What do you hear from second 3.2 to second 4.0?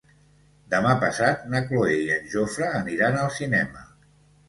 al cinema.